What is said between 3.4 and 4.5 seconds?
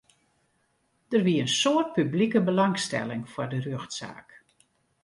de rjochtsaak.